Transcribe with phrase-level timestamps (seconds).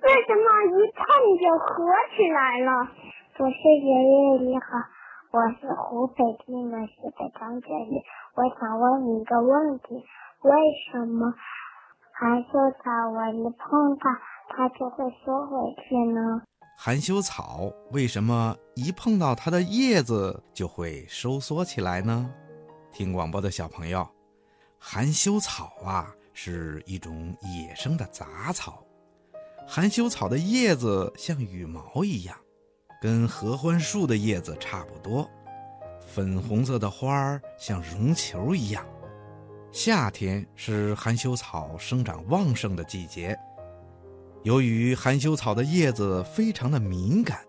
[0.00, 0.46] 为什么
[0.78, 1.02] 一碰
[1.42, 1.84] 就合
[2.14, 2.88] 起来了？
[3.38, 4.78] 我是爷爷你好，
[5.32, 8.00] 我是湖北济南市的张杰宇，
[8.34, 9.96] 我想问你一个问题：
[10.42, 10.52] 为
[10.90, 11.34] 什么
[12.12, 16.42] 含羞草我一碰它，它就会缩回去呢？
[16.78, 22.30] 含羞草为什么一碰到它的叶子就会收缩起来呢？
[22.92, 24.06] 听广播的小朋友，
[24.78, 28.84] 含羞草啊是一种野生的杂草。
[29.70, 32.34] 含羞草的叶子像羽毛一样，
[33.02, 35.30] 跟合欢树的叶子差不多，
[36.00, 38.82] 粉红色的花儿像绒球一样。
[39.70, 43.38] 夏天是含羞草生长旺盛的季节。
[44.42, 47.44] 由于含羞草的叶子非常的敏感，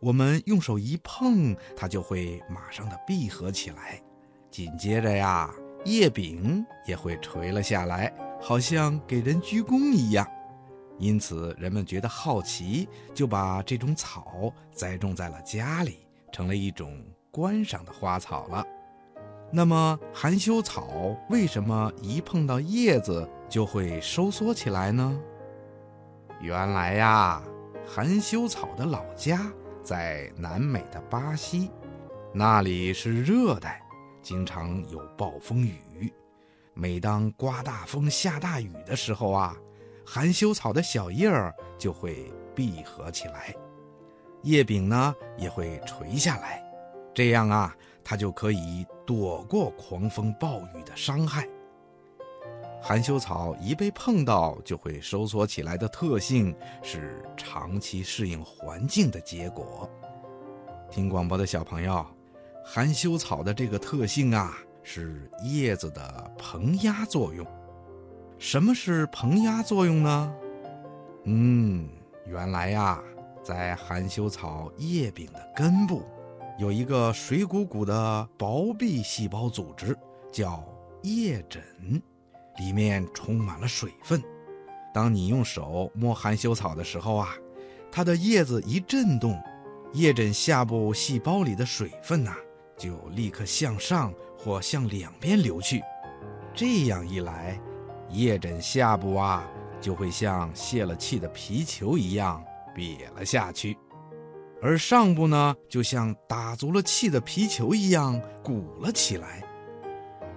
[0.00, 4.02] 我们用手一碰，它就会马上的闭合起来。
[4.50, 5.48] 紧接着呀，
[5.84, 10.26] 叶柄也会垂了下来，好像给人鞠躬一样。
[11.00, 18.62] 因此，人们觉得好奇，就把这种草栽种在了家里，成了一种观赏的花草了。
[19.50, 25.18] 那么，含羞草为什么一碰到叶子就会收缩起来呢？
[26.40, 27.42] 原来呀，
[27.86, 29.50] 含羞草的老家
[29.82, 31.70] 在南美的巴西，
[32.32, 33.82] 那里是热带，
[34.22, 36.12] 经常有暴风雨。
[36.74, 39.56] 每当刮大风、下大雨的时候啊，
[40.12, 43.54] 含羞草的小叶儿就会闭合起来，
[44.42, 46.60] 叶柄呢也会垂下来，
[47.14, 51.48] 这样啊，它就可以躲过狂风暴雨的伤害。
[52.82, 56.52] 含羞草一被碰到就会收缩起来的特性，
[56.82, 59.88] 是长期适应环境的结果。
[60.90, 62.04] 听广播的小朋友，
[62.64, 67.46] 含羞草的这个特性啊，是叶子的膨压作用。
[68.40, 70.34] 什么是膨压作用呢？
[71.24, 71.86] 嗯，
[72.26, 72.98] 原来呀，
[73.44, 76.02] 在含羞草叶柄的根部，
[76.58, 79.94] 有一个水鼓鼓的薄壁细胞组织，
[80.32, 80.64] 叫
[81.02, 81.62] 叶枕。
[82.58, 84.22] 里面充满了水分，
[84.92, 87.28] 当你用手摸含羞草的时候啊，
[87.92, 89.38] 它的叶子一震动，
[89.92, 92.34] 叶枕下部细胞里的水分呐，
[92.78, 95.82] 就立刻向上或向两边流去。
[96.54, 97.60] 这样一来，
[98.12, 99.48] 叶枕下部啊
[99.80, 102.44] 就会像泄了气的皮球一样
[102.74, 103.76] 瘪了下去，
[104.60, 109.42] 而上部呢就像打足了气的皮球一样鼓了起来。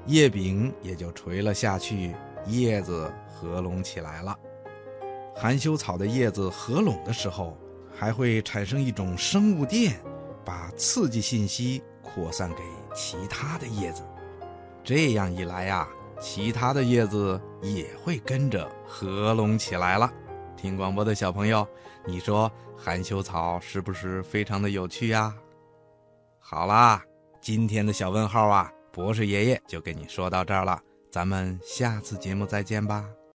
[0.05, 2.13] 叶柄也就垂了下去，
[2.47, 4.37] 叶子合拢起来了。
[5.35, 7.57] 含羞草的叶子合拢的时候，
[7.95, 9.99] 还会产生一种生物电，
[10.43, 12.57] 把刺激信息扩散给
[12.93, 14.03] 其他的叶子。
[14.83, 15.87] 这样一来呀，
[16.23, 20.09] 其他的叶子也会跟着合拢起来了。
[20.55, 21.67] 听广播的小朋友，
[22.05, 25.35] 你说含羞草是不是非常的有趣呀？
[26.39, 27.03] 好啦，
[27.41, 28.71] 今天的小问号啊。
[28.93, 30.79] 博士爷爷就跟你说到这儿了，
[31.11, 33.03] 咱们下次节目再见吧。